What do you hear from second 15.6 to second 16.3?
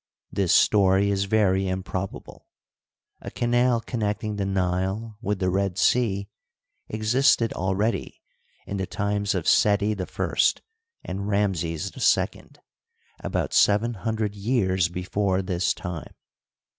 time.